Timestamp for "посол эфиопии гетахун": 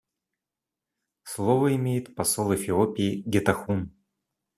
2.15-3.93